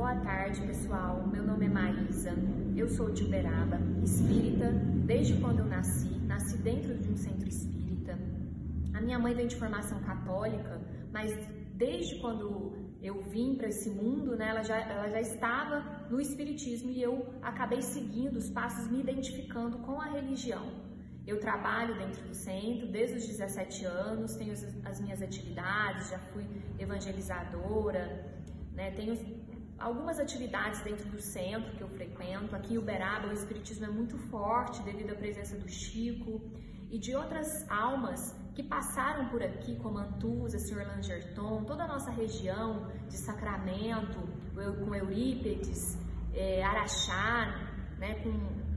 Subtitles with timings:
[0.00, 1.26] Boa tarde, pessoal.
[1.30, 2.32] Meu nome é Maísa.
[2.74, 4.72] Eu sou de Uberaba, espírita
[5.04, 6.08] desde quando eu nasci.
[6.26, 8.18] Nasci dentro de um centro espírita.
[8.94, 10.80] A minha mãe vem de formação católica,
[11.12, 11.30] mas
[11.74, 16.90] desde quando eu vim para esse mundo, né, ela, já, ela já estava no espiritismo
[16.90, 20.66] e eu acabei seguindo os passos, me identificando com a religião.
[21.26, 26.18] Eu trabalho dentro do centro desde os 17 anos, tenho as, as minhas atividades, já
[26.32, 26.46] fui
[26.78, 28.02] evangelizadora,
[28.72, 29.14] né, tenho
[29.80, 32.54] algumas atividades dentro do centro que eu frequento.
[32.54, 36.40] Aqui em Uberaba o espiritismo é muito forte devido à presença do Chico
[36.90, 40.86] e de outras almas que passaram por aqui, como Antusa, Sr.
[40.86, 44.20] Langerton, toda a nossa região de Sacramento,
[44.54, 45.96] com Eurípedes,
[46.34, 47.68] é, Araxá,
[47.98, 48.32] né, com,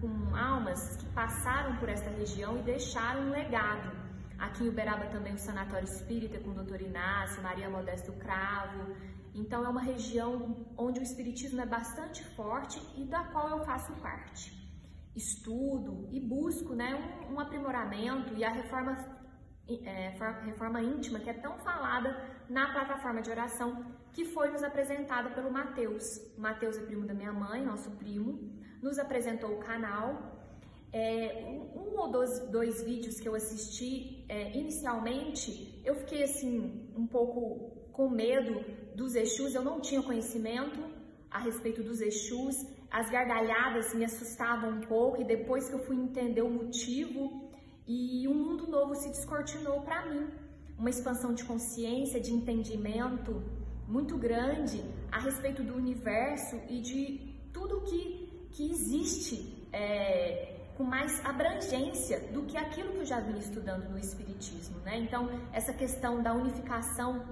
[0.00, 4.07] com almas que passaram por essa região e deixaram um legado.
[4.38, 6.82] Aqui em Uberaba também o Sanatório Espírita com o Dr.
[6.82, 8.94] Inácio, Maria Modesto Cravo,
[9.34, 13.92] então é uma região onde o espiritismo é bastante forte e da qual eu faço
[14.00, 14.56] parte.
[15.14, 18.96] Estudo e busco né, um, um aprimoramento e a reforma,
[19.68, 20.10] é,
[20.44, 22.16] reforma íntima que é tão falada
[22.48, 26.04] na plataforma de oração que foi nos apresentada pelo Mateus.
[26.36, 28.38] Mateus é primo da minha mãe, nosso primo,
[28.80, 30.37] nos apresentou o canal.
[30.92, 36.88] É, um, um, ou dois, dois vídeos que eu assisti é, inicialmente, eu fiquei assim
[36.96, 38.64] um pouco com medo
[38.94, 40.80] dos Exus, eu não tinha conhecimento
[41.30, 45.96] a respeito dos Exus, as gargalhadas me assustavam um pouco e depois que eu fui
[45.96, 47.50] entender o motivo
[47.86, 50.28] e um mundo novo se descortinou para mim,
[50.78, 53.42] uma expansão de consciência, de entendimento
[53.86, 61.22] muito grande a respeito do universo e de tudo que, que existe é, com mais
[61.26, 64.96] abrangência do que aquilo que eu já vinha estudando no Espiritismo, né?
[64.96, 67.26] Então, essa questão da unificação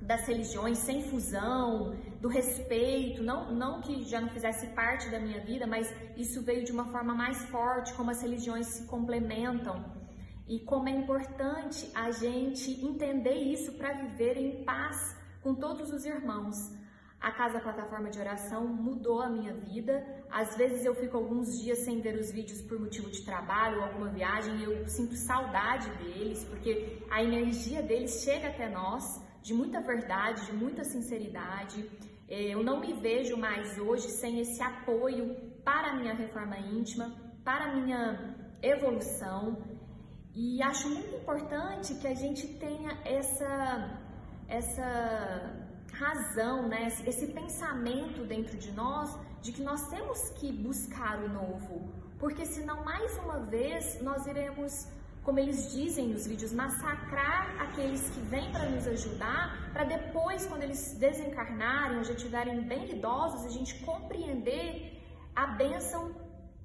[0.00, 5.40] das religiões sem fusão, do respeito, não, não que já não fizesse parte da minha
[5.40, 9.84] vida, mas isso veio de uma forma mais forte, como as religiões se complementam
[10.48, 16.06] e como é importante a gente entender isso para viver em paz com todos os
[16.06, 16.56] irmãos.
[17.24, 20.06] A Casa Plataforma de Oração mudou a minha vida.
[20.30, 23.84] Às vezes eu fico alguns dias sem ver os vídeos por motivo de trabalho ou
[23.84, 29.54] alguma viagem e eu sinto saudade deles, porque a energia deles chega até nós de
[29.54, 31.90] muita verdade, de muita sinceridade.
[32.28, 37.10] É, eu não me vejo mais hoje sem esse apoio para a minha reforma íntima,
[37.42, 39.64] para a minha evolução.
[40.34, 43.98] E acho muito importante que a gente tenha essa,
[44.46, 46.88] essa razão, né?
[47.06, 52.82] esse pensamento dentro de nós de que nós temos que buscar o novo, porque senão
[52.84, 54.86] mais uma vez nós iremos
[55.24, 60.62] como eles dizem nos vídeos, massacrar aqueles que vêm para nos ajudar, para depois, quando
[60.62, 65.02] eles desencarnarem ou já estiverem bem idosos, a gente compreender
[65.34, 66.14] a bênção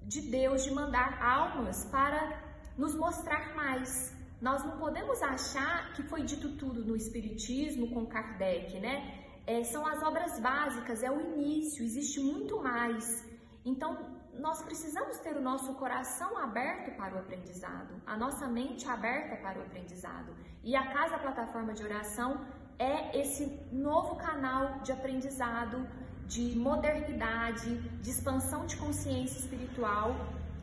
[0.03, 2.41] de Deus de mandar almas para
[2.77, 4.13] nos mostrar mais.
[4.41, 9.25] Nós não podemos achar que foi dito tudo no Espiritismo com Kardec, né?
[9.45, 13.25] É, são as obras básicas, é o início, existe muito mais.
[13.65, 13.97] Então,
[14.33, 19.59] nós precisamos ter o nosso coração aberto para o aprendizado, a nossa mente aberta para
[19.59, 20.33] o aprendizado.
[20.63, 22.45] E a Casa Plataforma de Oração
[22.77, 25.85] é esse novo canal de aprendizado,
[26.25, 30.15] de modernidade, de expansão de consciência espiritual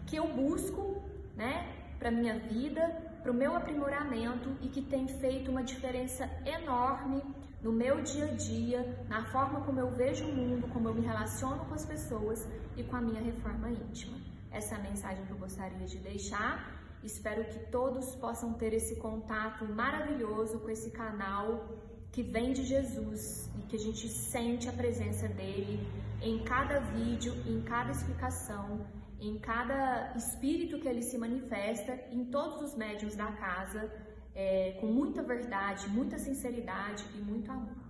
[0.06, 1.03] que eu busco,
[1.34, 1.54] né,
[1.98, 7.20] para minha vida, para o meu aprimoramento e que tem feito uma diferença enorme
[7.60, 11.00] no meu dia a dia, na forma como eu vejo o mundo, como eu me
[11.00, 14.16] relaciono com as pessoas e com a minha reforma íntima.
[14.48, 16.72] Essa é a mensagem que eu gostaria de deixar.
[17.03, 21.66] Espero que todos possam ter esse contato maravilhoso com esse canal
[22.12, 25.84] que vem de Jesus e que a gente sente a presença dele
[26.22, 28.86] em cada vídeo, em cada explicação,
[29.21, 33.91] em cada espírito que ele se manifesta, em todos os médiums da casa
[34.34, 37.85] é, com muita verdade, muita sinceridade e muito amor.